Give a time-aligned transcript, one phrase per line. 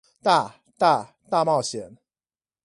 [0.23, 1.97] 大、大、大冒險